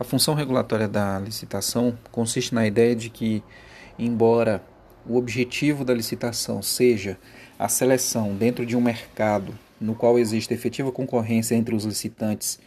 A 0.00 0.04
função 0.04 0.34
regulatória 0.34 0.86
da 0.86 1.18
licitação 1.18 1.98
consiste 2.12 2.54
na 2.54 2.64
ideia 2.64 2.94
de 2.94 3.10
que, 3.10 3.42
embora 3.98 4.62
o 5.04 5.16
objetivo 5.16 5.84
da 5.84 5.92
licitação 5.92 6.62
seja 6.62 7.18
a 7.58 7.68
seleção 7.68 8.36
dentro 8.36 8.64
de 8.64 8.76
um 8.76 8.80
mercado 8.80 9.58
no 9.80 9.96
qual 9.96 10.16
existe 10.16 10.54
efetiva 10.54 10.92
concorrência 10.92 11.56
entre 11.56 11.74
os 11.74 11.84
licitantes 11.84 12.60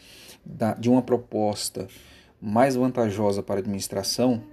de 0.78 0.90
uma 0.90 1.02
proposta 1.02 1.88
mais 2.42 2.76
vantajosa 2.76 3.42
para 3.42 3.56
a 3.56 3.60
administração, 3.60 4.44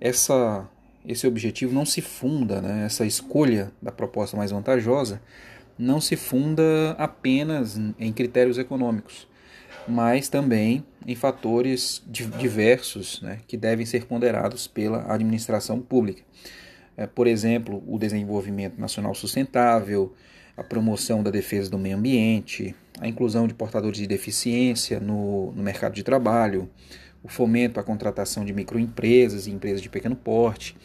essa, 0.00 0.66
esse 1.06 1.26
objetivo 1.26 1.74
não 1.74 1.84
se 1.84 2.00
funda, 2.00 2.62
né, 2.62 2.86
essa 2.86 3.04
escolha 3.04 3.70
da 3.80 3.92
proposta 3.92 4.38
mais 4.38 4.50
vantajosa, 4.50 5.20
não 5.78 6.00
se 6.00 6.16
funda 6.16 6.96
apenas 6.98 7.78
em 7.98 8.10
critérios 8.10 8.56
econômicos 8.56 9.30
mas 9.86 10.28
também 10.28 10.84
em 11.06 11.14
fatores 11.14 12.02
diversos 12.06 13.20
né, 13.22 13.40
que 13.46 13.56
devem 13.56 13.84
ser 13.84 14.06
ponderados 14.06 14.66
pela 14.66 15.12
administração 15.12 15.80
pública. 15.80 16.22
É, 16.96 17.06
por 17.06 17.26
exemplo, 17.26 17.82
o 17.86 17.98
desenvolvimento 17.98 18.78
nacional 18.80 19.14
sustentável, 19.14 20.12
a 20.56 20.62
promoção 20.62 21.22
da 21.22 21.30
defesa 21.30 21.70
do 21.70 21.78
meio 21.78 21.96
ambiente, 21.96 22.74
a 23.00 23.08
inclusão 23.08 23.46
de 23.46 23.54
portadores 23.54 23.98
de 23.98 24.06
deficiência 24.06 25.00
no, 25.00 25.52
no 25.52 25.62
mercado 25.62 25.94
de 25.94 26.02
trabalho, 26.02 26.68
o 27.22 27.28
fomento 27.28 27.80
à 27.80 27.82
contratação 27.82 28.44
de 28.44 28.52
microempresas 28.52 29.46
e 29.46 29.50
empresas 29.50 29.80
de 29.80 29.88
pequeno 29.88 30.14
porte, 30.14 30.76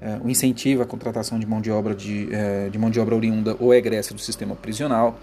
é, 0.00 0.18
o 0.24 0.30
incentivo 0.30 0.82
à 0.82 0.86
contratação 0.86 1.38
de 1.38 1.46
mão 1.46 1.60
de 1.60 1.70
obra, 1.70 1.94
de, 1.94 2.28
é, 2.32 2.70
de 2.70 2.78
mão 2.78 2.90
de 2.90 3.00
obra 3.00 3.14
oriunda 3.14 3.56
ou 3.58 3.74
egressa 3.74 4.14
do 4.14 4.20
sistema 4.20 4.54
prisional, 4.54 5.18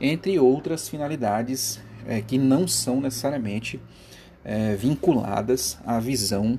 entre 0.00 0.38
outras 0.38 0.88
finalidades 0.88 1.80
é, 2.10 2.20
que 2.20 2.36
não 2.36 2.66
são 2.66 3.00
necessariamente 3.00 3.80
é, 4.44 4.74
vinculadas 4.74 5.78
à 5.86 6.00
visão 6.00 6.58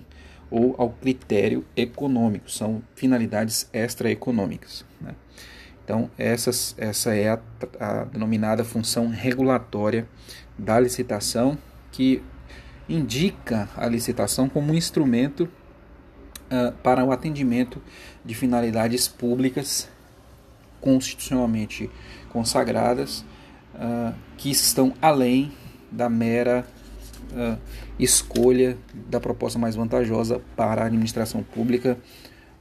ou 0.49 0.75
ao 0.77 0.91
critério 0.91 1.65
econômico, 1.75 2.49
são 2.49 2.81
finalidades 2.95 3.69
extraeconômicas. 3.73 4.85
Né? 5.01 5.13
Então, 5.83 6.09
essas, 6.17 6.73
essa 6.77 7.13
é 7.13 7.29
a, 7.29 7.39
a, 7.79 8.03
denominada 8.05 8.63
função 8.63 9.09
regulatória 9.09 10.07
da 10.57 10.79
licitação, 10.79 11.57
que 11.91 12.23
indica 12.87 13.67
a 13.75 13.87
licitação 13.87 14.47
como 14.47 14.71
um 14.71 14.75
instrumento 14.75 15.49
uh, 16.49 16.71
para 16.81 17.03
o 17.03 17.11
atendimento 17.11 17.81
de 18.23 18.33
finalidades 18.33 19.07
públicas 19.09 19.89
constitucionalmente 20.79 21.89
consagradas 22.29 23.25
uh, 23.75 24.13
que 24.37 24.49
estão 24.49 24.93
além 25.01 25.51
da 25.91 26.09
mera 26.09 26.65
uh, 27.31 27.57
escolha 27.99 28.77
da 29.09 29.19
proposta 29.19 29.59
mais 29.59 29.75
vantajosa 29.75 30.41
para 30.55 30.83
a 30.83 30.85
administração 30.85 31.43
pública 31.43 31.97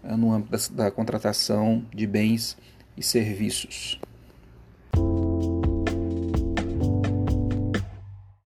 uh, 0.02 0.17
no 0.17 0.33
âmbito 0.33 0.72
da, 0.72 0.84
da 0.84 0.91
contratação 0.91 1.84
de 1.94 2.06
bens 2.06 2.56
e 2.97 3.02
serviços. 3.02 4.00